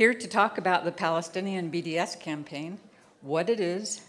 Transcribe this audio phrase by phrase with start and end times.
[0.00, 2.78] Here to talk about the Palestinian BDS campaign,
[3.20, 4.00] what it is,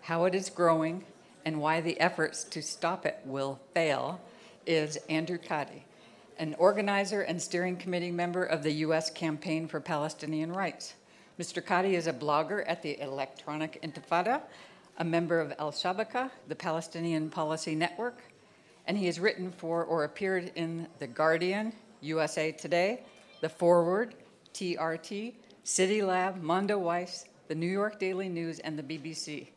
[0.00, 1.04] how it is growing,
[1.44, 4.20] and why the efforts to stop it will fail
[4.66, 5.84] is Andrew Kadi,
[6.40, 9.08] an organizer and steering committee member of the U.S.
[9.08, 10.94] Campaign for Palestinian Rights.
[11.38, 11.64] Mr.
[11.64, 14.40] Kadi is a blogger at the Electronic Intifada,
[14.98, 18.20] a member of Al Shabaka, the Palestinian Policy Network,
[18.84, 23.02] and he has written for or appeared in The Guardian, USA Today,
[23.42, 24.16] The Forward,
[24.54, 29.48] TRT, CityLab, Mondo Weiss, the New York Daily News, and the BBC.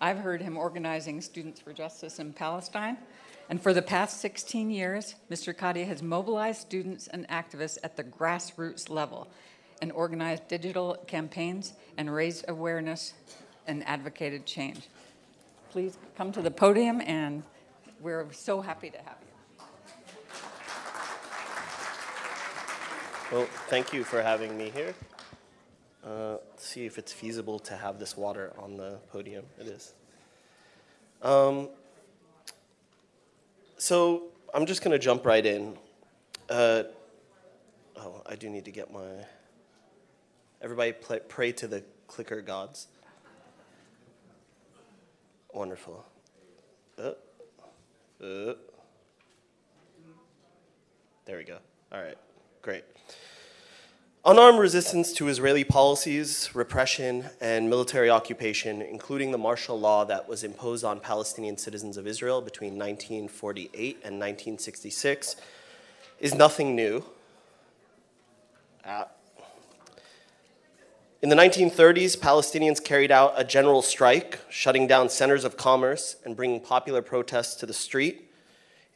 [0.00, 2.98] I've heard him organizing Students for Justice in Palestine,
[3.48, 5.56] and for the past 16 years, Mr.
[5.56, 9.28] Kadi has mobilized students and activists at the grassroots level
[9.82, 13.14] and organized digital campaigns and raised awareness
[13.66, 14.88] and advocated change.
[15.70, 17.42] Please come to the podium, and
[18.00, 19.23] we're so happy to have you.
[23.32, 24.94] Well, thank you for having me here.
[26.04, 29.46] Uh, let's see if it's feasible to have this water on the podium.
[29.58, 29.94] It is.
[31.22, 31.70] Um,
[33.78, 35.76] so I'm just going to jump right in.
[36.50, 36.82] Uh,
[37.96, 39.08] oh, I do need to get my.
[40.60, 42.88] Everybody play, pray to the clicker gods.
[45.54, 46.04] Wonderful.
[46.98, 47.12] Uh,
[48.22, 48.54] uh.
[51.24, 51.58] There we go.
[51.90, 52.18] All right,
[52.64, 52.84] great.
[54.24, 60.42] Unarmed resistance to Israeli policies, repression, and military occupation, including the martial law that was
[60.42, 65.36] imposed on Palestinian citizens of Israel between 1948 and 1966,
[66.20, 67.04] is nothing new.
[68.82, 69.04] Uh,
[71.20, 76.34] in the 1930s, Palestinians carried out a general strike, shutting down centers of commerce and
[76.34, 78.23] bringing popular protests to the street.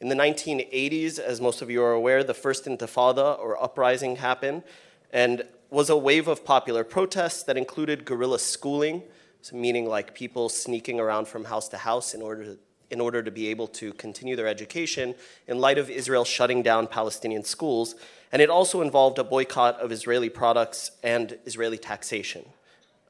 [0.01, 4.63] In the 1980s, as most of you are aware, the first intifada or uprising happened
[5.11, 9.03] and was a wave of popular protests that included guerrilla schooling,
[9.41, 12.55] so meaning like people sneaking around from house to house in order
[12.89, 15.13] in order to be able to continue their education
[15.47, 17.93] in light of Israel shutting down Palestinian schools.
[18.31, 22.45] And it also involved a boycott of Israeli products and Israeli taxation.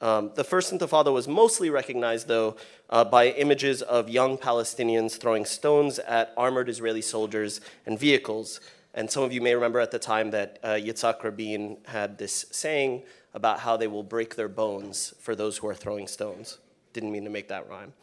[0.02, 2.56] Um, the First Intifada was mostly recognized, though,
[2.90, 8.62] uh, by images of young Palestinians throwing stones at armored Israeli soldiers and vehicles.
[8.94, 12.46] And some of you may remember at the time that uh, Yitzhak Rabin had this
[12.52, 16.58] saying about how they will break their bones for those who are throwing stones.
[16.94, 17.94] Didn't mean to make that rhyme.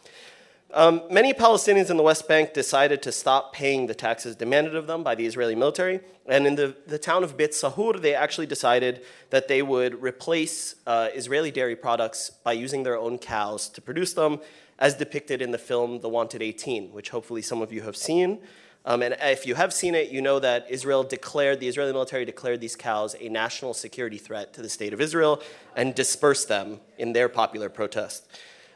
[0.75, 4.88] Um, many Palestinians in the West Bank decided to stop paying the taxes demanded of
[4.88, 6.00] them by the Israeli military.
[6.27, 10.75] And in the, the town of Beit Sahur, they actually decided that they would replace
[10.87, 14.41] uh, Israeli dairy products by using their own cows to produce them,
[14.78, 18.41] as depicted in the film The Wanted 18, which hopefully some of you have seen.
[18.84, 22.25] Um, and if you have seen it, you know that Israel declared, the Israeli military
[22.25, 25.43] declared these cows a national security threat to the state of Israel
[25.76, 28.26] and dispersed them in their popular protest.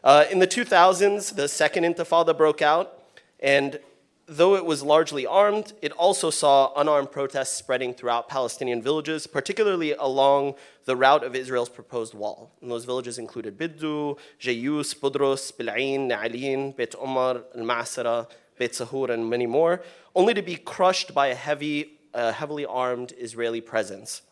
[0.02, 3.02] Uh, in the 2000s, the second intifada broke out,
[3.40, 3.78] and
[4.26, 9.92] though it was largely armed, it also saw unarmed protests spreading throughout Palestinian villages, particularly
[9.92, 10.54] along
[10.86, 12.50] the route of Israel's proposed wall.
[12.62, 19.10] And those villages included Biddu, Jayus, Budrus, Bil'in, Na'alin, Beit Ommar, Al Ma'asara, Beit Sahur,
[19.10, 19.82] and many more,
[20.14, 24.22] only to be crushed by a heavy, uh, heavily armed Israeli presence.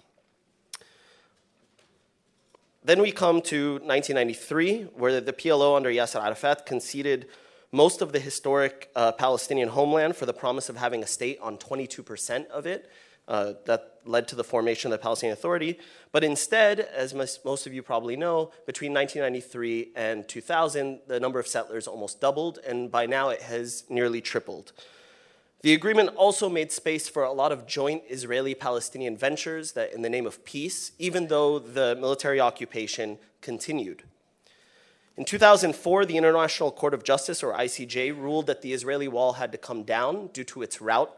[2.89, 7.27] Then we come to 1993, where the PLO under Yasser Arafat conceded
[7.71, 11.59] most of the historic uh, Palestinian homeland for the promise of having a state on
[11.59, 12.91] 22% of it.
[13.29, 15.79] Uh, that led to the formation of the Palestinian Authority.
[16.13, 21.47] But instead, as most of you probably know, between 1993 and 2000, the number of
[21.47, 24.73] settlers almost doubled, and by now it has nearly tripled.
[25.63, 30.03] The agreement also made space for a lot of joint Israeli Palestinian ventures that, in
[30.03, 34.05] the name of peace, even though the military occupation continued.
[35.17, 39.51] In 2004, the International Court of Justice, or ICJ, ruled that the Israeli wall had
[39.51, 41.11] to come down due to its route,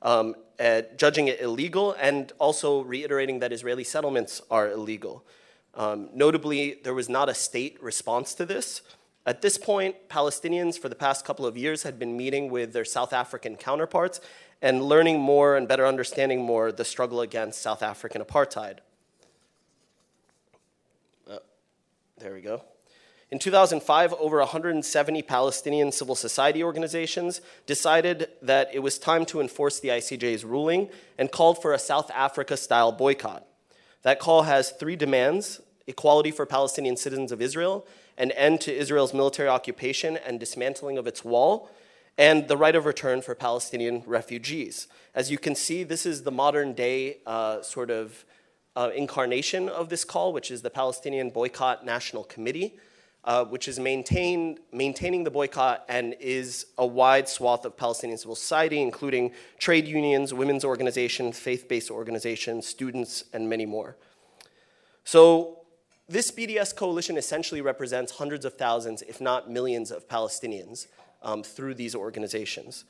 [0.00, 5.24] um, uh, judging it illegal and also reiterating that Israeli settlements are illegal.
[5.74, 8.82] Um, notably, there was not a state response to this,
[9.28, 12.86] at this point, Palestinians for the past couple of years had been meeting with their
[12.86, 14.22] South African counterparts
[14.62, 18.78] and learning more and better understanding more the struggle against South African apartheid.
[21.30, 21.40] Uh,
[22.16, 22.64] there we go.
[23.30, 29.78] In 2005, over 170 Palestinian civil society organizations decided that it was time to enforce
[29.78, 30.88] the ICJ's ruling
[31.18, 33.46] and called for a South Africa style boycott.
[34.04, 37.86] That call has three demands equality for Palestinian citizens of Israel,
[38.18, 41.70] an end to Israel's military occupation and dismantling of its wall,
[42.18, 44.88] and the right of return for Palestinian refugees.
[45.14, 48.24] As you can see, this is the modern day uh, sort of
[48.76, 52.76] uh, incarnation of this call, which is the Palestinian Boycott National Committee,
[53.24, 58.34] uh, which is maintained, maintaining the boycott and is a wide swath of Palestinian civil
[58.34, 63.96] society, including trade unions, women's organizations, faith-based organizations, students, and many more.
[65.04, 65.58] So
[66.08, 70.86] this BDS coalition essentially represents hundreds of thousands, if not millions, of Palestinians
[71.22, 72.84] um, through these organizations.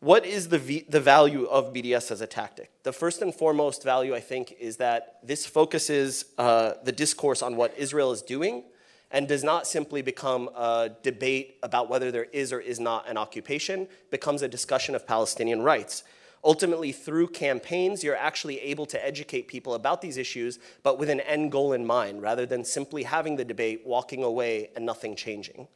[0.00, 2.70] What is the, v- the value of BDS as a tactic?
[2.84, 7.54] The first and foremost value, I think, is that this focuses uh, the discourse on
[7.56, 8.64] what Israel is doing
[9.10, 13.18] and does not simply become a debate about whether there is or is not an
[13.18, 16.02] occupation, becomes a discussion of Palestinian rights.
[16.42, 21.20] Ultimately, through campaigns, you're actually able to educate people about these issues, but with an
[21.20, 25.68] end goal in mind, rather than simply having the debate, walking away, and nothing changing.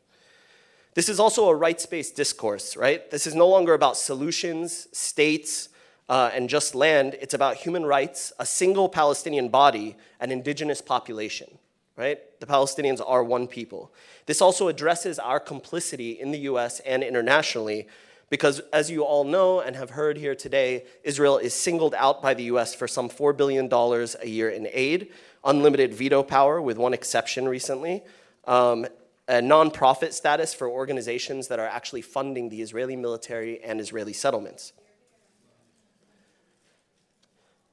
[0.94, 3.10] This is also a rights based discourse, right?
[3.10, 5.68] This is no longer about solutions, states,
[6.08, 7.16] uh, and just land.
[7.20, 11.58] It's about human rights, a single Palestinian body, an indigenous population,
[11.96, 12.20] right?
[12.40, 13.92] The Palestinians are one people.
[14.26, 17.86] This also addresses our complicity in the US and internationally
[18.30, 22.34] because, as you all know and have heard here today, Israel is singled out by
[22.34, 25.12] the US for some $4 billion a year in aid,
[25.44, 28.02] unlimited veto power, with one exception recently.
[28.46, 28.86] Um,
[29.26, 34.72] a nonprofit status for organizations that are actually funding the Israeli military and Israeli settlements.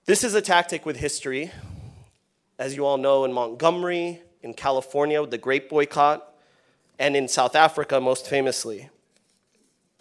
[0.06, 1.52] This is a tactic with history.
[2.58, 6.28] As you all know, in Montgomery, in California, with the Great Boycott,
[6.98, 8.90] and in South Africa, most famously.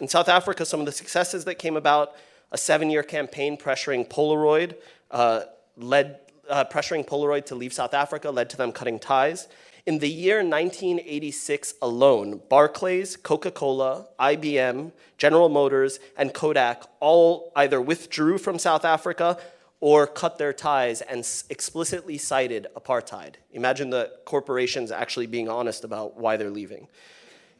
[0.01, 2.15] In South Africa, some of the successes that came about
[2.51, 4.75] a seven year campaign pressuring Polaroid,
[5.11, 5.41] uh,
[5.77, 6.17] led,
[6.49, 9.47] uh, pressuring Polaroid to leave South Africa, led to them cutting ties.
[9.85, 17.79] In the year 1986 alone, Barclays, Coca Cola, IBM, General Motors, and Kodak all either
[17.79, 19.37] withdrew from South Africa
[19.81, 21.19] or cut their ties and
[21.51, 23.35] explicitly cited apartheid.
[23.51, 26.87] Imagine the corporations actually being honest about why they're leaving.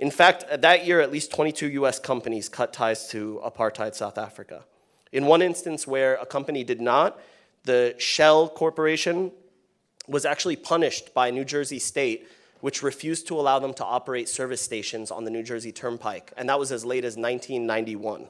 [0.01, 4.63] In fact, that year, at least 22 US companies cut ties to apartheid South Africa.
[5.12, 7.19] In one instance where a company did not,
[7.65, 9.31] the Shell Corporation
[10.07, 12.27] was actually punished by New Jersey State,
[12.62, 16.50] which refused to allow them to operate service stations on the New Jersey Turnpike, and
[16.50, 18.25] that was as late as 1991.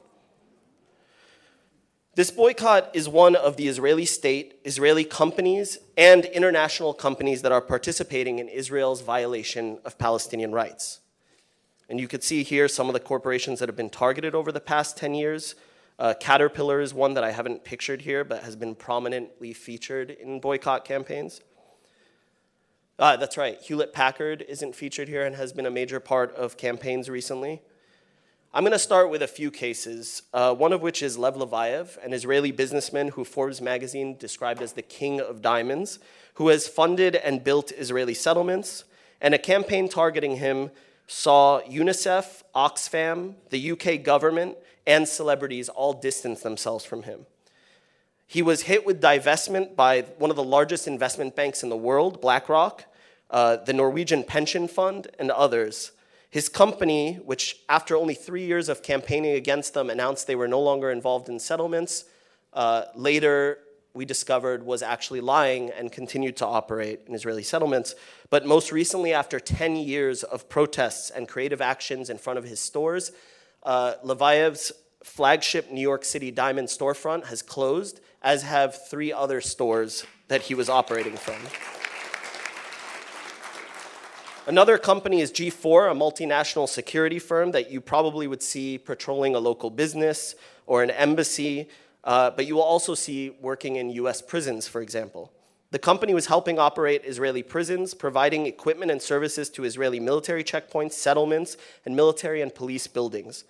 [2.16, 7.62] This boycott is one of the Israeli state, Israeli companies, and international companies that are
[7.62, 10.98] participating in Israel's violation of Palestinian rights.
[11.92, 14.60] And you could see here some of the corporations that have been targeted over the
[14.60, 15.54] past 10 years.
[15.98, 20.40] Uh, Caterpillar is one that I haven't pictured here, but has been prominently featured in
[20.40, 21.42] boycott campaigns.
[22.98, 23.60] Uh, that's right.
[23.60, 27.60] Hewlett Packard isn't featured here and has been a major part of campaigns recently.
[28.54, 32.02] I'm going to start with a few cases, uh, one of which is Lev Leviev,
[32.02, 35.98] an Israeli businessman who Forbes magazine described as the king of diamonds,
[36.36, 38.84] who has funded and built Israeli settlements,
[39.20, 40.70] and a campaign targeting him
[41.06, 44.56] saw UNICEF, Oxfam, the UK government,
[44.86, 47.26] and celebrities all distance themselves from him.
[48.26, 52.20] He was hit with divestment by one of the largest investment banks in the world,
[52.20, 52.84] BlackRock,
[53.30, 55.92] uh, the Norwegian Pension Fund, and others.
[56.30, 60.60] His company, which after only three years of campaigning against them announced they were no
[60.60, 62.06] longer involved in settlements,
[62.54, 63.58] uh, later
[63.94, 67.94] we discovered was actually lying and continued to operate in Israeli settlements.
[68.30, 72.58] But most recently, after 10 years of protests and creative actions in front of his
[72.58, 73.12] stores,
[73.62, 74.72] uh, Leviev's
[75.04, 80.54] flagship New York City diamond storefront has closed, as have three other stores that he
[80.54, 81.40] was operating from.
[84.46, 89.38] Another company is G4, a multinational security firm that you probably would see patrolling a
[89.38, 90.34] local business
[90.66, 91.68] or an embassy,
[92.04, 95.32] uh, but you will also see working in US prisons, for example.
[95.70, 100.92] The company was helping operate Israeli prisons, providing equipment and services to Israeli military checkpoints,
[100.92, 101.56] settlements,
[101.86, 103.44] and military and police buildings.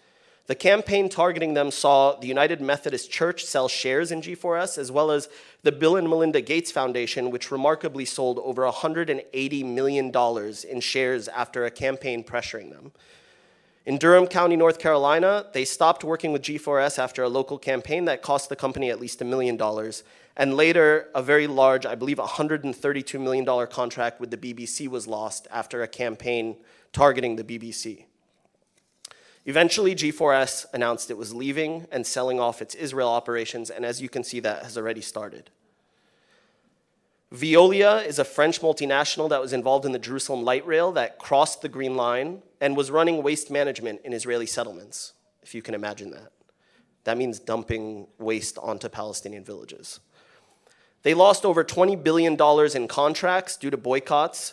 [0.47, 5.11] The campaign targeting them saw the United Methodist Church sell shares in G4S, as well
[5.11, 5.29] as
[5.63, 10.13] the Bill and Melinda Gates Foundation, which remarkably sold over $180 million
[10.69, 12.93] in shares after a campaign pressuring them.
[13.85, 18.23] In Durham County, North Carolina, they stopped working with G4S after a local campaign that
[18.23, 20.05] cost the company at least a million dollars.
[20.37, 25.49] And later, a very large, I believe $132 million contract with the BBC was lost
[25.51, 26.57] after a campaign
[26.93, 28.05] targeting the BBC.
[29.47, 34.09] Eventually, G4S announced it was leaving and selling off its Israel operations, and as you
[34.09, 35.51] can see, that has already started.
[37.33, 41.63] Veolia is a French multinational that was involved in the Jerusalem light rail that crossed
[41.63, 46.11] the Green Line and was running waste management in Israeli settlements, if you can imagine
[46.11, 46.31] that.
[47.05, 50.01] That means dumping waste onto Palestinian villages.
[51.05, 52.37] They lost over $20 billion
[52.77, 54.53] in contracts due to boycotts.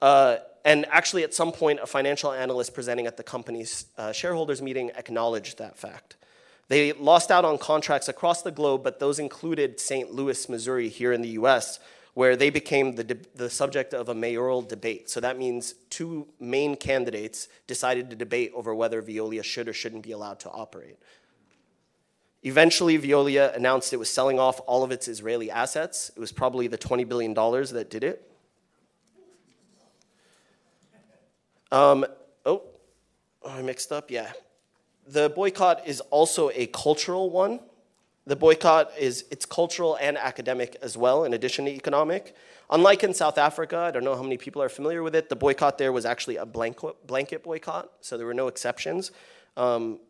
[0.00, 4.62] Uh, and actually, at some point, a financial analyst presenting at the company's uh, shareholders
[4.62, 6.16] meeting acknowledged that fact.
[6.68, 10.12] They lost out on contracts across the globe, but those included St.
[10.12, 11.78] Louis, Missouri, here in the US,
[12.14, 15.10] where they became the, the subject of a mayoral debate.
[15.10, 20.04] So that means two main candidates decided to debate over whether Veolia should or shouldn't
[20.04, 20.96] be allowed to operate.
[22.44, 26.12] Eventually, Veolia announced it was selling off all of its Israeli assets.
[26.14, 28.30] It was probably the $20 billion that did it.
[31.72, 32.06] Um,
[32.46, 32.62] oh,
[33.44, 34.30] I mixed up, yeah.
[35.08, 37.60] The boycott is also a cultural one.
[38.26, 42.34] The boycott is it's cultural and academic as well, in addition to economic.
[42.70, 45.28] Unlike in South Africa, I don't know how many people are familiar with it.
[45.28, 49.10] The boycott there was actually a blanket, boycott, so there were no exceptions.
[49.58, 50.00] Um,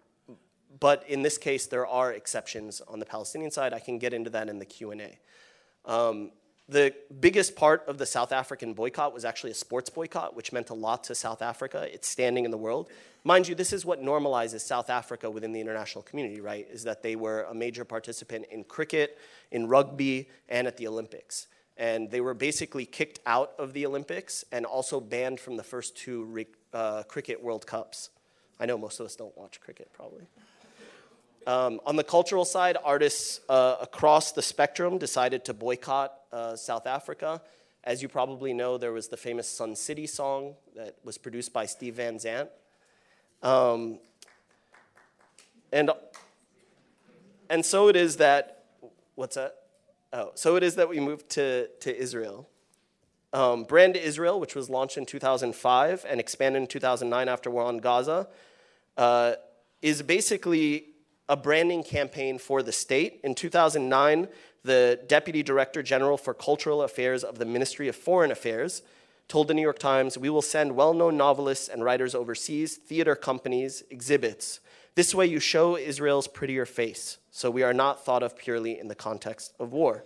[0.78, 3.72] but in this case, there are exceptions on the Palestinian side.
[3.72, 5.18] I can get into that in the Q and A.
[5.84, 6.30] Um,
[6.68, 10.70] the biggest part of the South African boycott was actually a sports boycott, which meant
[10.70, 12.88] a lot to South Africa, its standing in the world.
[13.22, 16.66] Mind you, this is what normalizes South Africa within the international community, right?
[16.70, 19.18] Is that they were a major participant in cricket,
[19.50, 21.48] in rugby, and at the Olympics.
[21.76, 25.96] And they were basically kicked out of the Olympics and also banned from the first
[25.96, 28.10] two uh, cricket World Cups.
[28.58, 30.26] I know most of us don't watch cricket, probably.
[31.46, 36.86] Um, on the cultural side, artists uh, across the spectrum decided to boycott uh, South
[36.86, 37.42] Africa.
[37.82, 41.66] As you probably know, there was the famous Sun City song that was produced by
[41.66, 42.48] Steve Van Zandt.
[43.42, 43.98] Um,
[45.70, 45.90] and,
[47.50, 48.64] and so it is that,
[49.14, 49.54] what's that?
[50.14, 52.48] Oh, so it is that we moved to, to Israel.
[53.34, 57.78] Um, Brand Israel, which was launched in 2005 and expanded in 2009 after war on
[57.78, 58.28] Gaza,
[58.96, 59.34] uh,
[59.82, 60.93] is basically
[61.28, 63.20] a branding campaign for the state.
[63.24, 64.28] In 2009,
[64.62, 68.82] the Deputy Director General for Cultural Affairs of the Ministry of Foreign Affairs
[69.28, 73.16] told the New York Times, We will send well known novelists and writers overseas, theater
[73.16, 74.60] companies, exhibits.
[74.94, 78.88] This way you show Israel's prettier face, so we are not thought of purely in
[78.88, 80.04] the context of war.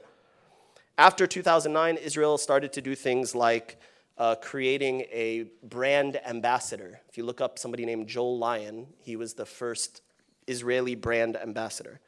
[0.96, 3.80] After 2009, Israel started to do things like
[4.16, 7.00] uh, creating a brand ambassador.
[7.08, 10.02] If you look up somebody named Joel Lyon, he was the first
[10.48, 12.00] Israeli brand ambassador.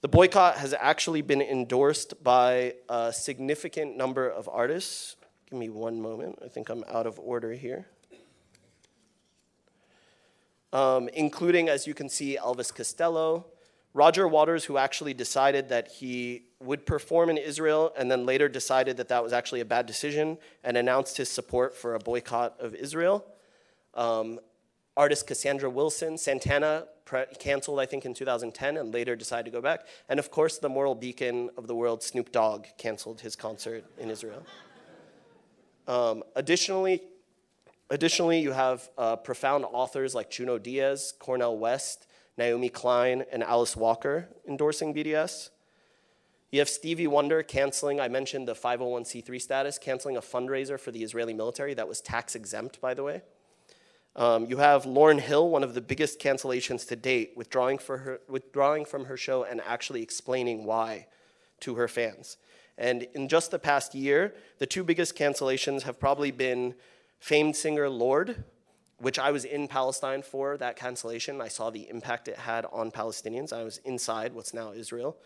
[0.00, 5.16] The boycott has actually been endorsed by a significant number of artists.
[5.48, 6.40] Give me one moment.
[6.44, 7.86] I think I'm out of order here.
[10.74, 13.46] Um, including, as you can see, Elvis Costello,
[13.94, 18.96] Roger Waters, who actually decided that he would perform in Israel and then later decided
[18.98, 22.74] that that was actually a bad decision and announced his support for a boycott of
[22.74, 23.24] Israel.
[23.94, 24.40] Um,
[24.96, 26.88] artist Cassandra Wilson, Santana
[27.38, 29.86] canceled, I think, in 2010 and later decided to go back.
[30.08, 34.10] And of course, the moral beacon of the world, Snoop Dogg, canceled his concert in
[34.10, 34.44] Israel.
[35.86, 37.02] Um, additionally,
[37.90, 42.06] additionally, you have uh, profound authors like Junot Diaz, Cornel West,
[42.36, 45.50] Naomi Klein, and Alice Walker endorsing BDS.
[46.50, 51.02] You have Stevie Wonder canceling, I mentioned the 501c3 status, canceling a fundraiser for the
[51.02, 53.22] Israeli military that was tax exempt, by the way.
[54.16, 58.20] Um, you have Lauryn Hill, one of the biggest cancellations to date, withdrawing, for her,
[58.28, 61.06] withdrawing from her show and actually explaining why
[61.60, 62.36] to her fans.
[62.78, 66.74] And in just the past year, the two biggest cancellations have probably been
[67.18, 68.44] famed singer Lorde,
[68.98, 71.40] which I was in Palestine for that cancellation.
[71.40, 73.52] I saw the impact it had on Palestinians.
[73.52, 75.16] I was inside what's now Israel.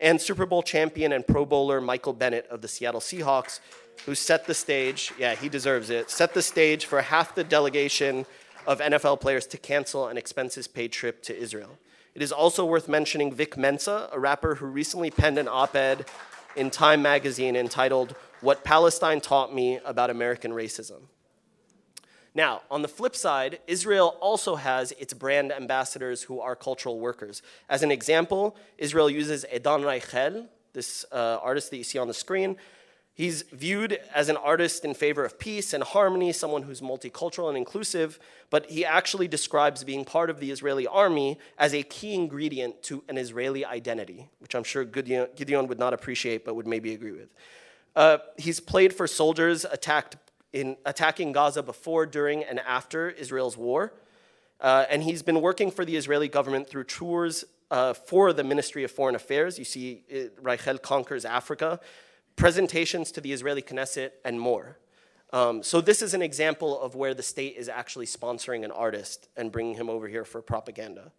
[0.00, 3.60] And Super Bowl champion and Pro Bowler Michael Bennett of the Seattle Seahawks,
[4.06, 8.24] who set the stage, yeah, he deserves it, set the stage for half the delegation
[8.66, 11.78] of NFL players to cancel an expenses paid trip to Israel.
[12.14, 16.06] It is also worth mentioning Vic Mensa, a rapper who recently penned an op ed
[16.54, 21.02] in Time magazine entitled What Palestine Taught Me About American Racism.
[22.38, 27.42] Now, on the flip side, Israel also has its brand ambassadors who are cultural workers.
[27.68, 32.14] As an example, Israel uses Idan Raichel, this uh, artist that you see on the
[32.14, 32.56] screen,
[33.12, 37.58] He's viewed as an artist in favor of peace and harmony, someone who's multicultural and
[37.58, 42.80] inclusive, but he actually describes being part of the Israeli army as a key ingredient
[42.84, 47.10] to an Israeli identity, which I'm sure Gideon would not appreciate but would maybe agree
[47.10, 47.30] with.
[47.96, 50.16] Uh, he's played for soldiers attacked
[50.52, 53.92] in attacking Gaza before, during, and after Israel's war.
[54.60, 58.82] Uh, and he's been working for the Israeli government through tours uh, for the Ministry
[58.84, 59.58] of Foreign Affairs.
[59.58, 61.80] You see, uh, Raichel conquers Africa
[62.38, 64.78] presentations to the Israeli Knesset, and more.
[65.32, 69.28] Um, so this is an example of where the state is actually sponsoring an artist
[69.36, 71.12] and bringing him over here for propaganda.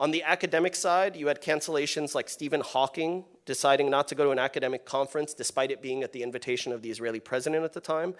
[0.00, 4.30] On the academic side, you had cancellations like Stephen Hawking deciding not to go to
[4.30, 7.82] an academic conference despite it being at the invitation of the Israeli president at the
[7.82, 8.14] time.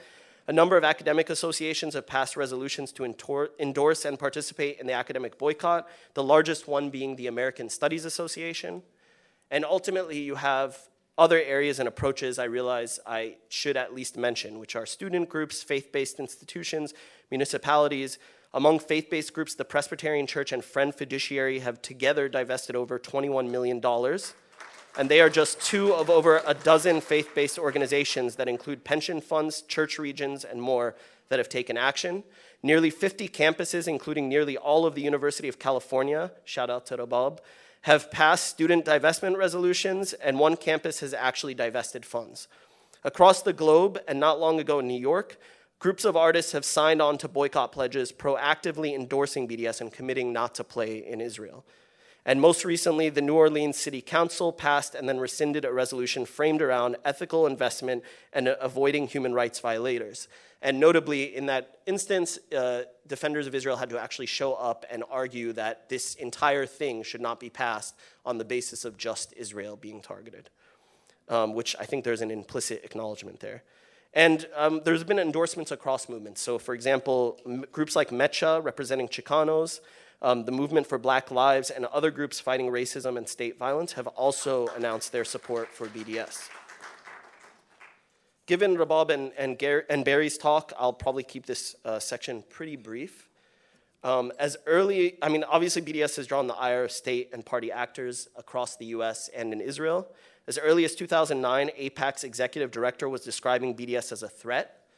[0.47, 3.05] A number of academic associations have passed resolutions to
[3.59, 8.83] endorse and participate in the academic boycott, the largest one being the American Studies Association.
[9.51, 10.79] And ultimately, you have
[11.17, 15.63] other areas and approaches I realize I should at least mention, which are student groups,
[15.63, 16.93] faith based institutions,
[17.31, 18.19] municipalities,
[18.52, 23.50] among faith based groups, the Presbyterian Church and Friend Fiduciary have together divested over $21
[23.50, 23.80] million.
[24.99, 29.21] And they are just two of over a dozen faith based organizations that include pension
[29.21, 30.97] funds, church regions, and more
[31.28, 32.25] that have taken action.
[32.62, 37.38] Nearly 50 campuses, including nearly all of the University of California, shout out to Rabab,
[37.83, 42.49] have passed student divestment resolutions, and one campus has actually divested funds.
[43.04, 45.38] Across the globe, and not long ago in New York,
[45.81, 50.55] Groups of artists have signed on to boycott pledges, proactively endorsing BDS and committing not
[50.57, 51.65] to play in Israel.
[52.27, 56.61] And most recently, the New Orleans City Council passed and then rescinded a resolution framed
[56.61, 60.29] around ethical investment and avoiding human rights violators.
[60.61, 65.03] And notably, in that instance, uh, defenders of Israel had to actually show up and
[65.11, 67.95] argue that this entire thing should not be passed
[68.27, 70.51] on the basis of just Israel being targeted,
[71.31, 73.63] um, which I think there's an implicit acknowledgement there.
[74.12, 76.40] And um, there's been endorsements across movements.
[76.40, 77.38] So, for example,
[77.71, 79.81] groups like Mecha, representing Chicanos,
[80.21, 84.09] um, the Movement for Black Lives, and other groups fighting racism and state violence have
[84.09, 86.49] also announced their support for BDS.
[88.47, 93.29] Given Rabab and, and, and Barry's talk, I'll probably keep this uh, section pretty brief.
[94.02, 97.71] Um, as early, I mean, obviously BDS has drawn the ire of state and party
[97.71, 100.09] actors across the US and in Israel.
[100.50, 104.88] As early as 2009, AIPAC's executive director was describing BDS as a threat.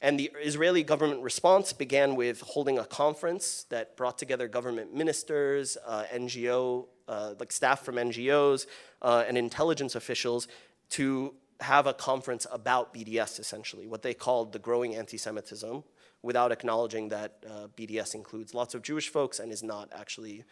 [0.00, 5.76] And the Israeli government response began with holding a conference that brought together government ministers,
[5.84, 8.66] uh, NGO, uh, like staff from NGOs,
[9.02, 10.46] uh, and intelligence officials
[10.90, 15.82] to have a conference about BDS, essentially, what they called the growing anti Semitism,
[16.22, 20.44] without acknowledging that uh, BDS includes lots of Jewish folks and is not actually,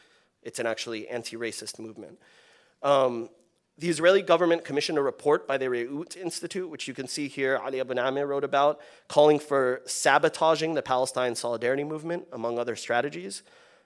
[0.43, 2.19] it's an actually anti racist movement.
[2.83, 3.29] Um,
[3.79, 7.57] the Israeli government commissioned a report by the Re'ut Institute, which you can see here,
[7.59, 13.43] Ali Abunimah wrote about, calling for sabotaging the Palestine Solidarity Movement, among other strategies.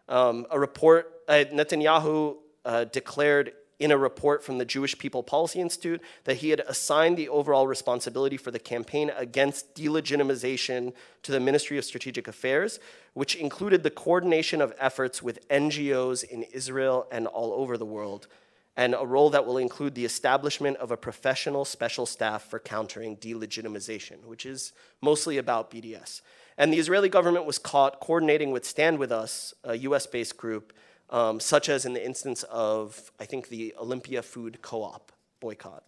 [0.08, 5.60] Um, a report, uh, Netanyahu uh, declared in a report from the Jewish People Policy
[5.60, 11.40] Institute that he had assigned the overall responsibility for the campaign against delegitimization to the
[11.40, 12.78] Ministry of Strategic Affairs,
[13.12, 18.26] which included the coordination of efforts with NGOs in Israel and all over the world
[18.76, 23.16] and a role that will include the establishment of a professional special staff for countering
[23.16, 26.22] delegitimization, which is mostly about BDS.
[26.56, 30.72] And the Israeli government was caught coordinating with Stand With Us, a US based group,
[31.10, 35.84] um, such as in the instance of, I think, the Olympia Food Co op boycott.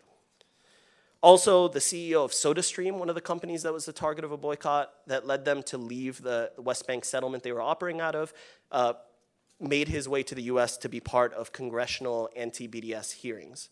[1.23, 4.37] Also, the CEO of SodaStream, one of the companies that was the target of a
[4.37, 8.35] boycott that led them to leave the West Bank settlement they were operating out of,
[8.71, 8.93] uh,
[9.69, 13.69] made his way to the US to be part of congressional anti BDS hearings.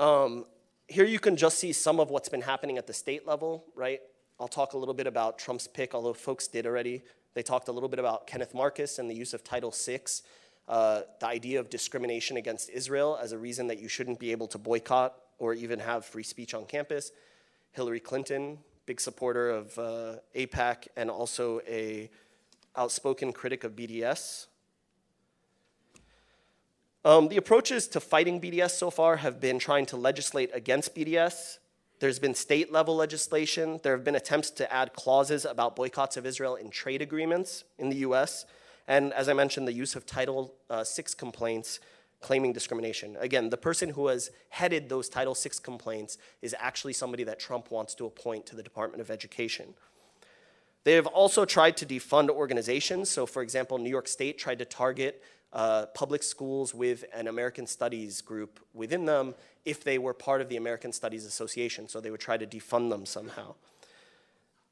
[0.00, 0.44] Um,
[0.86, 4.00] here you can just see some of what's been happening at the state level, right?
[4.40, 7.02] I'll talk a little bit about Trump's pick, although folks did already.
[7.34, 10.00] They talked a little bit about Kenneth Marcus and the use of Title VI,
[10.68, 14.46] uh, the idea of discrimination against Israel as a reason that you shouldn't be able
[14.48, 17.10] to boycott or even have free speech on campus.
[17.72, 22.08] Hillary Clinton, big supporter of uh, AIPAC and also a
[22.78, 24.46] outspoken critic of BDS.
[27.04, 31.58] Um, the approaches to fighting BDS so far have been trying to legislate against BDS.
[32.00, 33.80] There's been state level legislation.
[33.82, 37.88] There have been attempts to add clauses about boycotts of Israel in trade agreements in
[37.88, 38.46] the US.
[38.86, 41.80] And as I mentioned, the use of Title uh, VI complaints
[42.20, 43.16] claiming discrimination.
[43.20, 47.70] Again, the person who has headed those Title VI complaints is actually somebody that Trump
[47.70, 49.74] wants to appoint to the Department of Education.
[50.88, 53.10] They have also tried to defund organizations.
[53.10, 55.22] So, for example, New York State tried to target
[55.52, 59.34] uh, public schools with an American Studies group within them
[59.66, 61.90] if they were part of the American Studies Association.
[61.90, 63.54] So, they would try to defund them somehow.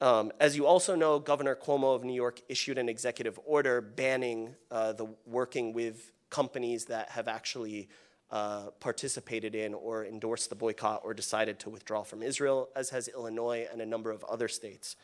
[0.01, 4.55] Um, as you also know, Governor Cuomo of New York issued an executive order banning
[4.71, 7.91] uh, the working with companies that have actually
[8.31, 13.07] uh, participated in or endorsed the boycott or decided to withdraw from Israel, as has
[13.09, 14.97] Illinois and a number of other states.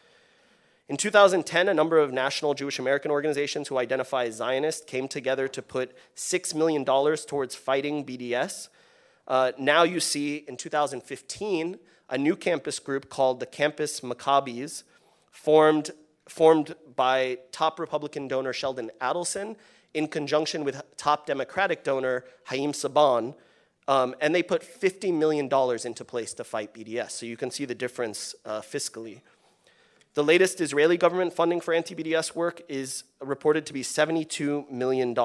[0.88, 5.46] In 2010, a number of national Jewish American organizations who identify as Zionist came together
[5.48, 8.68] to put $6 million towards fighting BDS.
[9.28, 11.78] Uh, now you see in 2015,
[12.10, 14.82] a new campus group called the Campus Maccabees,
[15.30, 15.92] formed,
[16.28, 19.56] formed by top Republican donor Sheldon Adelson
[19.94, 23.34] in conjunction with top Democratic donor Haim Saban.
[23.88, 25.46] Um, and they put $50 million
[25.84, 27.12] into place to fight BDS.
[27.12, 29.20] So you can see the difference uh, fiscally.
[30.14, 35.16] The latest Israeli government funding for anti BDS work is reported to be $72 million.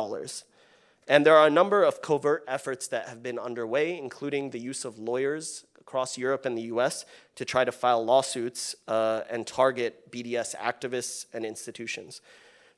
[1.10, 4.86] And there are a number of covert efforts that have been underway, including the use
[4.86, 7.04] of lawyers across Europe and the US
[7.36, 12.22] to try to file lawsuits uh, and target BDS activists and institutions.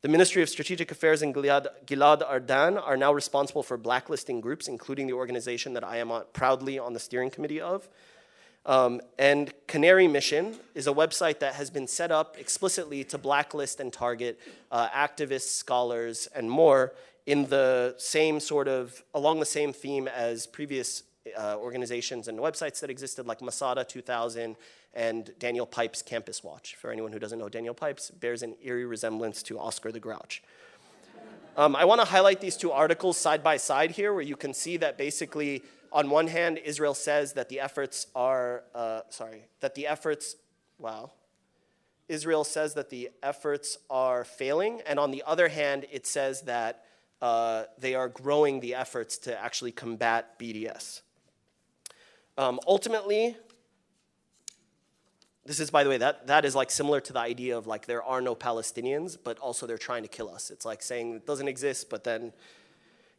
[0.02, 4.68] The Ministry of Strategic Affairs and Gilad, Gilad Erdan are now responsible for blacklisting groups,
[4.68, 7.88] including the organization that I am proudly on the steering committee of.
[8.66, 13.80] Um, and Canary Mission is a website that has been set up explicitly to blacklist
[13.80, 14.40] and target
[14.72, 16.94] uh, activists, scholars, and more
[17.26, 21.04] in the same sort of, along the same theme as previous
[21.38, 24.56] uh, organizations and websites that existed, like Masada 2000
[24.94, 26.76] and Daniel Pipes Campus Watch.
[26.76, 30.42] For anyone who doesn't know Daniel Pipes, bears an eerie resemblance to Oscar the Grouch.
[31.58, 34.54] Um, I want to highlight these two articles side by side here, where you can
[34.54, 39.76] see that basically on one hand, Israel says that the efforts are, uh, sorry, that
[39.76, 40.36] the efforts,
[40.78, 41.12] wow.
[42.08, 46.86] Israel says that the efforts are failing, and on the other hand, it says that
[47.22, 51.02] uh, they are growing the efforts to actually combat BDS.
[52.38, 53.36] Um, ultimately,
[55.46, 57.86] this is, by the way, that, that is like similar to the idea of like
[57.86, 60.52] there are no Palestinians, but also they're trying to kill us.
[60.52, 62.34] It's like saying it doesn't exist, but then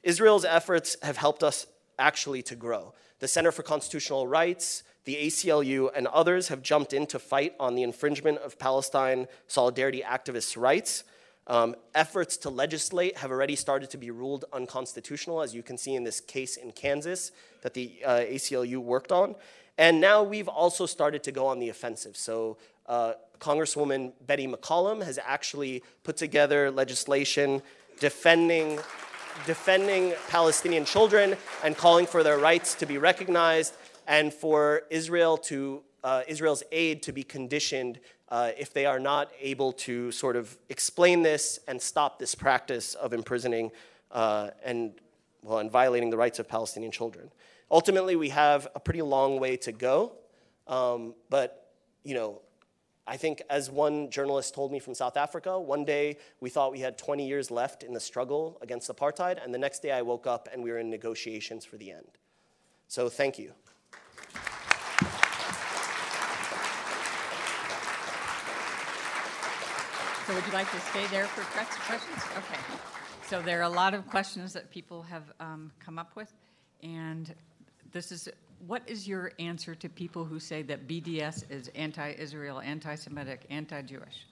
[0.03, 1.67] Israel's efforts have helped us
[2.01, 2.95] actually to grow.
[3.21, 7.75] The Center for Constitutional Rights, the ACLU, and others have jumped in to fight on
[7.75, 11.05] the infringement of Palestine solidarity activists' rights.
[11.47, 15.95] Um, efforts to legislate have already started to be ruled unconstitutional, as you can see
[15.95, 17.33] in this case in Kansas
[17.63, 19.35] that the uh, ACLU worked on.
[19.77, 22.17] And now we've also started to go on the offensive.
[22.17, 27.63] So, uh, Congresswoman Betty McCollum has actually put together legislation
[27.99, 28.79] defending
[29.47, 33.75] defending Palestinian children and calling for their rights to be recognized
[34.07, 39.31] and for Israel to, uh, Israel's aid to be conditioned uh, if they are not
[39.41, 43.71] able to sort of explain this and stop this practice of imprisoning
[44.13, 44.93] uh, and,
[45.43, 47.31] well, and violating the rights of Palestinian children.
[47.71, 50.13] Ultimately, we have a pretty long way to go,
[50.67, 51.73] um, but,
[52.05, 52.41] you know,
[53.11, 56.79] I think, as one journalist told me from South Africa, one day we thought we
[56.79, 60.29] had 20 years left in the struggle against apartheid, and the next day I woke
[60.29, 62.07] up and we were in negotiations for the end.
[62.87, 63.53] So, thank you.
[70.25, 72.25] So, would you like to stay there for questions?
[72.39, 72.61] Okay.
[73.27, 76.33] So, there are a lot of questions that people have um, come up with,
[76.85, 77.35] and
[77.91, 78.29] this is
[78.67, 83.47] what is your answer to people who say that BDS is anti Israel, anti Semitic,
[83.51, 84.27] anti Jewish?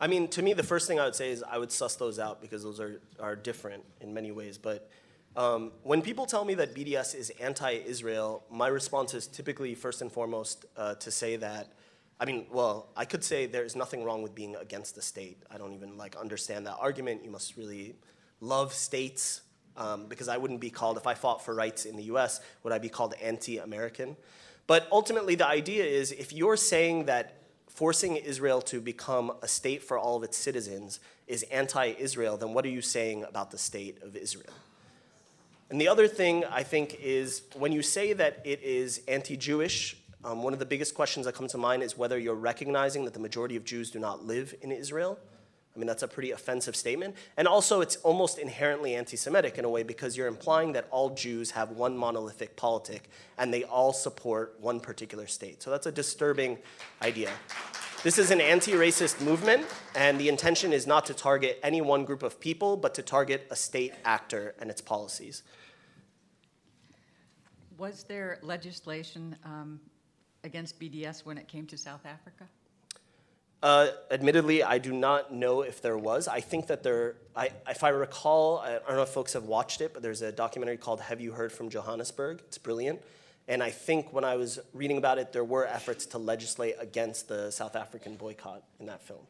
[0.00, 2.18] I mean, to me, the first thing I would say is I would suss those
[2.18, 4.58] out because those are, are different in many ways.
[4.58, 4.90] But
[5.36, 10.02] um, when people tell me that BDS is anti Israel, my response is typically, first
[10.02, 11.72] and foremost, uh, to say that.
[12.18, 15.42] I mean, well, I could say there's nothing wrong with being against the state.
[15.50, 17.22] I don't even like understand that argument.
[17.24, 17.94] You must really
[18.40, 19.42] love states
[19.76, 22.72] um, because I wouldn't be called, if I fought for rights in the US, would
[22.72, 24.16] I be called anti American?
[24.66, 27.34] But ultimately, the idea is if you're saying that
[27.68, 32.54] forcing Israel to become a state for all of its citizens is anti Israel, then
[32.54, 34.54] what are you saying about the state of Israel?
[35.70, 39.96] And the other thing I think is when you say that it is anti Jewish,
[40.24, 43.14] um, one of the biggest questions that comes to mind is whether you're recognizing that
[43.14, 45.18] the majority of Jews do not live in Israel.
[45.76, 47.14] I mean, that's a pretty offensive statement.
[47.36, 51.10] And also, it's almost inherently anti Semitic in a way because you're implying that all
[51.10, 55.62] Jews have one monolithic politic and they all support one particular state.
[55.62, 56.58] So that's a disturbing
[57.02, 57.30] idea.
[58.02, 62.04] This is an anti racist movement, and the intention is not to target any one
[62.04, 65.42] group of people, but to target a state actor and its policies.
[67.76, 69.80] Was there legislation um,
[70.44, 72.46] against BDS when it came to South Africa?
[73.62, 76.28] Uh, admittedly, I do not know if there was.
[76.28, 79.80] I think that there, I, if I recall, I don't know if folks have watched
[79.80, 82.42] it, but there's a documentary called Have You Heard from Johannesburg?
[82.46, 83.00] It's brilliant.
[83.48, 87.28] And I think when I was reading about it, there were efforts to legislate against
[87.28, 89.26] the South African boycott in that film.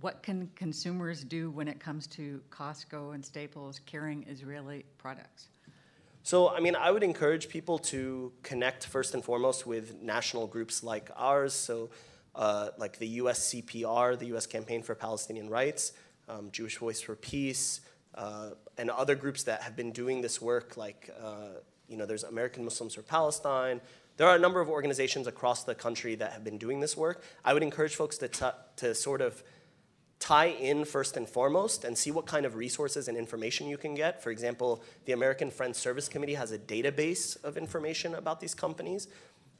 [0.00, 5.48] What can consumers do when it comes to Costco and Staples carrying Israeli products?
[6.24, 10.82] So, I mean, I would encourage people to connect first and foremost with national groups
[10.82, 11.52] like ours.
[11.52, 11.90] So,
[12.34, 15.92] uh, like the USCPR, the US Campaign for Palestinian Rights,
[16.28, 17.80] um, Jewish Voice for Peace,
[18.14, 22.24] uh, and other groups that have been doing this work, like, uh, you know, there's
[22.24, 23.80] American Muslims for Palestine,
[24.16, 27.24] There are a number of organizations across the country that have been doing this work.
[27.44, 29.42] I would encourage folks to, t- to sort of
[30.18, 33.94] tie in first and foremost and see what kind of resources and information you can
[33.94, 34.22] get.
[34.22, 39.08] For example, the American Friends Service Committee has a database of information about these companies.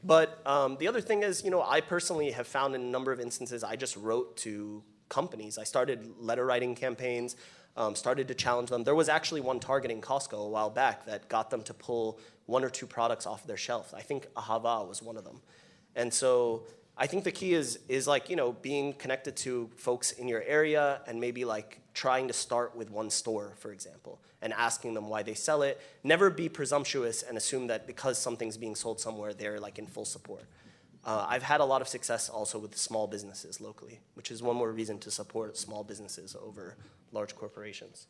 [0.04, 3.12] But um, the other thing is, you know, I personally have found in a number
[3.12, 5.58] of instances I just wrote to companies.
[5.58, 7.36] I started letter writing campaigns,
[7.76, 8.82] um, started to challenge them.
[8.82, 12.64] There was actually one targeting Costco a while back that got them to pull one
[12.64, 13.94] or two products off their shelf.
[13.96, 15.40] I think Ahava was one of them.
[15.94, 16.64] And so
[16.96, 20.42] I think the key is is like you know being connected to folks in your
[20.42, 25.08] area and maybe like trying to start with one store, for example, and asking them
[25.08, 25.80] why they sell it.
[26.02, 30.04] Never be presumptuous and assume that because something's being sold somewhere, they're like in full
[30.04, 30.44] support.
[31.04, 34.56] Uh, I've had a lot of success also with small businesses locally, which is one
[34.56, 36.76] more reason to support small businesses over
[37.10, 38.06] large corporations.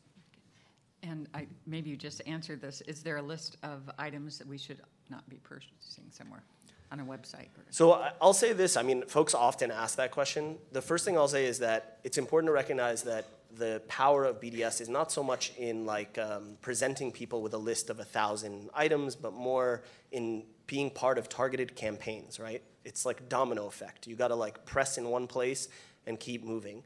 [1.01, 2.81] And I, maybe you just answered this.
[2.81, 6.43] Is there a list of items that we should not be purchasing somewhere
[6.91, 7.47] on a website?
[7.57, 10.57] or- So I'll say this, I mean, folks often ask that question.
[10.71, 14.41] The first thing I'll say is that it's important to recognize that the power of
[14.41, 18.03] BDS is not so much in like um, presenting people with a list of a
[18.03, 22.63] thousand items, but more in being part of targeted campaigns, right?
[22.85, 24.07] It's like domino effect.
[24.07, 25.67] You gotta like press in one place
[26.05, 26.83] and keep moving.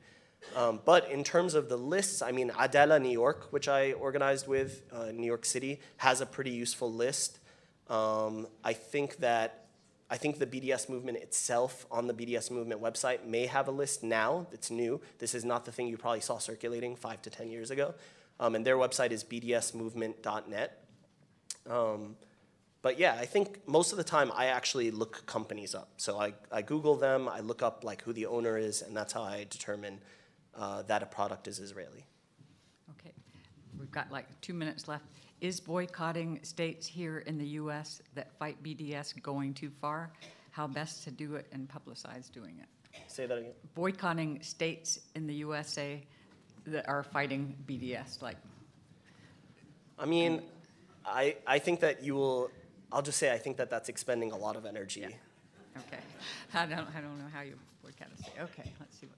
[0.55, 4.47] Um, but in terms of the lists, I mean, Adalah New York, which I organized
[4.47, 7.39] with uh, New York City, has a pretty useful list.
[7.89, 9.66] Um, I think that
[10.09, 14.03] I think the BDS movement itself on the BDS movement website may have a list
[14.03, 15.01] now that's new.
[15.19, 17.93] This is not the thing you probably saw circulating five to 10 years ago.
[18.39, 20.83] Um, and their website is bdsmovement.net.
[21.69, 22.15] Um,
[22.81, 25.89] but yeah, I think most of the time I actually look companies up.
[25.97, 29.11] So I, I Google them, I look up like who the owner is, and that's
[29.11, 29.99] how I determine
[30.55, 32.05] uh, that a product is Israeli.
[32.91, 33.11] Okay,
[33.77, 35.05] we've got like two minutes left.
[35.39, 38.01] Is boycotting states here in the U.S.
[38.15, 40.11] that fight BDS going too far?
[40.49, 42.67] How best to do it and publicize doing it?
[43.07, 43.51] Say that again.
[43.75, 46.01] Boycotting states in the USA
[46.65, 48.37] that are fighting BDS, like,
[49.99, 50.41] I mean,
[51.05, 52.51] I, I think that you will,
[52.91, 55.01] I'll just say I think that that's expending a lot of energy.
[55.01, 55.07] Yeah.
[55.77, 56.01] okay.
[56.53, 58.33] I don't, I don't know how you boycott a state.
[58.41, 59.17] Okay, let's see what.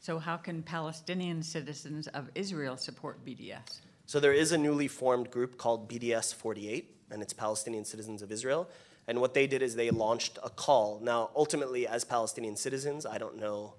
[0.00, 3.80] So how can Palestinian citizens of Israel support BDS?
[4.08, 8.30] So there is a newly formed group called BDS 48, and it's Palestinian Citizens of
[8.30, 8.68] Israel.
[9.08, 11.00] And what they did is they launched a call.
[11.02, 13.74] Now, ultimately, as Palestinian citizens, I don't know.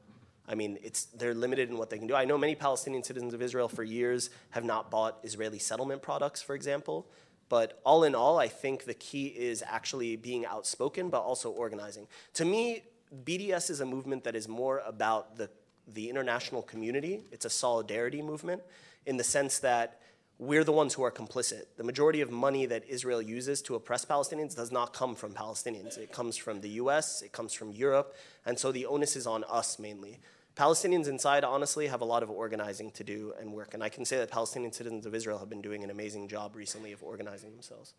[0.46, 2.16] I mean, it's they're limited in what they can do.
[2.16, 6.42] I know many Palestinian citizens of Israel for years have not bought Israeli settlement products,
[6.42, 7.08] for example.
[7.48, 12.06] But all in all, I think the key is actually being outspoken, but also organizing.
[12.34, 12.84] To me,
[13.24, 15.50] BDS is a movement that is more about the
[15.88, 17.24] the international community.
[17.32, 18.62] It's a solidarity movement
[19.06, 20.02] in the sense that
[20.40, 21.64] we're the ones who are complicit.
[21.78, 25.98] The majority of money that Israel uses to oppress Palestinians does not come from Palestinians.
[25.98, 29.44] It comes from the US, it comes from Europe, and so the onus is on
[29.46, 30.20] us mainly.
[30.56, 34.06] Palestinians inside, honestly, have a lot of organizing to do and work, and I can
[34.06, 37.52] say that Palestinian citizens of Israel have been doing an amazing job recently of organizing
[37.52, 37.94] themselves.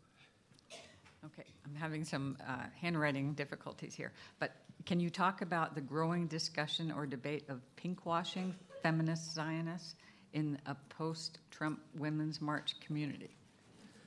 [1.25, 4.53] Okay, I'm having some uh, handwriting difficulties here, but
[4.87, 9.95] can you talk about the growing discussion or debate of pinkwashing feminist Zionists
[10.33, 13.31] in a post-Trump Women's March community?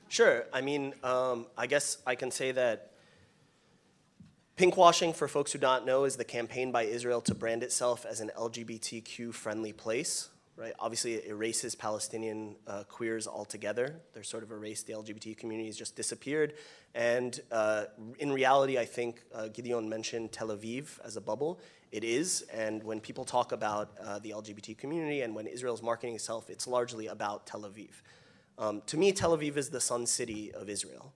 [0.07, 0.43] Sure.
[0.51, 2.91] I mean, um, I guess I can say that
[4.57, 8.19] pinkwashing, for folks who don't know, is the campaign by Israel to brand itself as
[8.19, 10.29] an LGBTQ friendly place.
[10.57, 10.73] Right?
[10.79, 14.01] Obviously, it erases Palestinian uh, queers altogether.
[14.13, 14.85] They're sort of erased.
[14.85, 16.53] The LGBT community has just disappeared.
[16.93, 17.85] And uh,
[18.19, 21.59] in reality, I think uh, Gideon mentioned Tel Aviv as a bubble.
[21.91, 22.43] It is.
[22.53, 26.67] And when people talk about uh, the LGBT community and when Israel's marketing itself, it's
[26.67, 28.01] largely about Tel Aviv.
[28.57, 31.13] Um, to me, Tel Aviv is the sun city of Israel.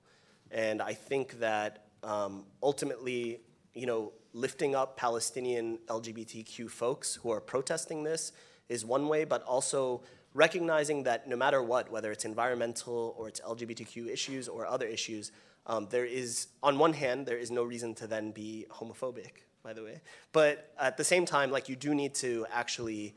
[0.52, 3.40] And I think that um, ultimately,
[3.74, 8.34] you know, lifting up Palestinian LGBTQ folks who are protesting this
[8.68, 13.40] is one way, but also recognizing that no matter what, whether it's environmental or it's
[13.40, 15.32] LGBTQ issues or other issues,
[15.68, 19.74] um, there is, on one hand, there is no reason to then be homophobic, by
[19.74, 20.02] the way.
[20.32, 23.16] But at the same time, like you do need to actually,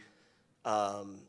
[0.65, 1.21] um,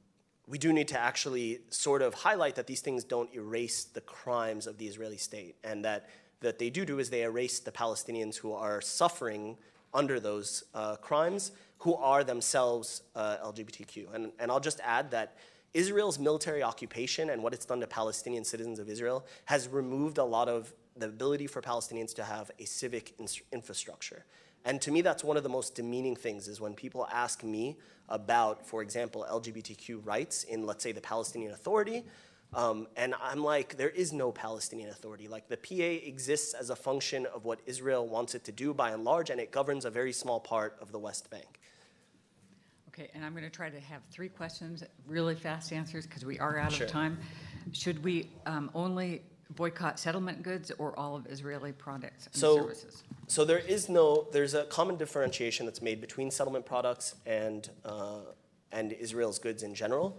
[0.47, 4.65] we do need to actually sort of highlight that these things don't erase the crimes
[4.65, 6.09] of the Israeli state, and that
[6.41, 9.57] that they do do is they erase the Palestinians who are suffering
[9.93, 14.13] under those uh, crimes, who are themselves uh, LGBTQ.
[14.13, 15.35] And, and I'll just add that
[15.73, 20.23] Israel's military occupation and what it's done to Palestinian citizens of Israel has removed a
[20.23, 24.25] lot of the ability for Palestinians to have a civic in- infrastructure.
[24.65, 27.77] And to me, that's one of the most demeaning things is when people ask me
[28.09, 32.03] about, for example, LGBTQ rights in, let's say, the Palestinian Authority.
[32.53, 35.27] Um, and I'm like, there is no Palestinian Authority.
[35.27, 38.91] Like, the PA exists as a function of what Israel wants it to do by
[38.91, 41.59] and large, and it governs a very small part of the West Bank.
[42.89, 46.39] Okay, and I'm going to try to have three questions, really fast answers, because we
[46.39, 46.85] are out Sure.
[46.87, 47.19] of time.
[47.71, 49.21] Should we um, only
[49.55, 53.03] boycott settlement goods or all of Israeli products and So- services?
[53.27, 58.21] So there is no, there's a common differentiation that's made between settlement products and, uh,
[58.71, 60.17] and Israel's goods in general.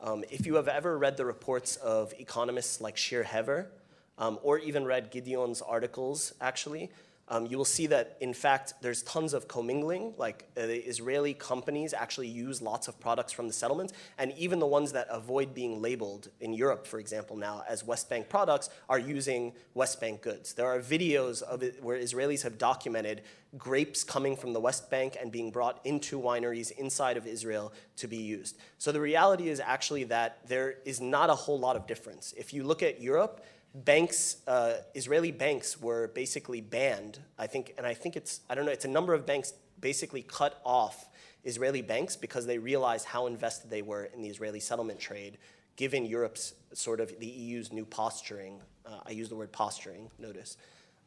[0.00, 3.70] Um, if you have ever read the reports of economists like Shir Hever,
[4.18, 6.90] um, or even read Gideon's articles, actually,
[7.28, 10.14] um, you will see that, in fact, there's tons of commingling.
[10.16, 14.58] Like uh, the Israeli companies actually use lots of products from the settlements, and even
[14.58, 18.70] the ones that avoid being labeled in Europe, for example, now as West Bank products,
[18.88, 20.54] are using West Bank goods.
[20.54, 23.22] There are videos of it where Israelis have documented
[23.58, 28.06] grapes coming from the West Bank and being brought into wineries inside of Israel to
[28.06, 28.58] be used.
[28.78, 32.34] So the reality is actually that there is not a whole lot of difference.
[32.36, 33.44] If you look at Europe,
[33.84, 37.18] banks, uh, Israeli banks were basically banned.
[37.38, 40.22] I think, and I think it's, I don't know, it's a number of banks basically
[40.22, 41.08] cut off
[41.44, 45.38] Israeli banks because they realized how invested they were in the Israeli settlement trade,
[45.76, 48.60] given Europe's sort of the EU's new posturing.
[48.84, 50.56] Uh, I use the word posturing, notice,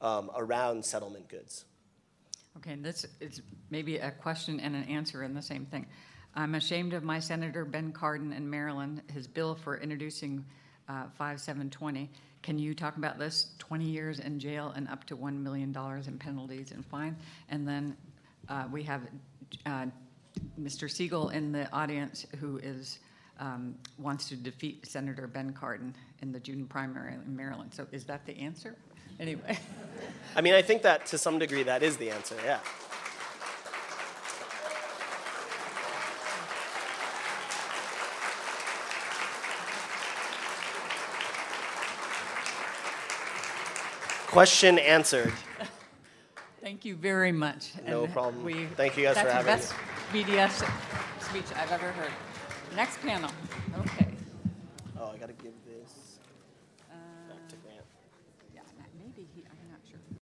[0.02, 1.66] um, around settlement goods.
[2.58, 5.86] Okay, and this is maybe a question and an answer in the same thing.
[6.36, 10.46] I'm ashamed of my Senator Ben Cardin in Maryland, his bill for introducing
[10.90, 12.10] uh, 5720.
[12.42, 13.52] Can you talk about this?
[13.60, 15.76] 20 years in jail and up to $1 million
[16.08, 17.16] in penalties and fine.
[17.50, 17.96] And then
[18.48, 19.02] uh, we have
[19.66, 19.86] uh,
[20.60, 20.90] Mr.
[20.90, 23.00] Segal in the audience who is,
[23.40, 27.74] um, wants to defeat Senator Ben Cardin in the June primary in Maryland.
[27.74, 28.76] So is that the answer?
[29.20, 29.58] Anyway.
[30.36, 32.60] I mean, I think that to some degree that is the answer, yeah.
[44.30, 45.34] Question answered.
[46.62, 47.72] Thank you very much.
[47.88, 48.44] No And problem.
[48.44, 49.52] we- Thank you guys for having me.
[49.52, 49.76] That's the
[50.14, 52.12] best BDS speech I've ever heard.
[52.76, 53.32] Next panel,
[53.80, 54.08] okay.
[55.00, 55.69] Oh, I gotta give this.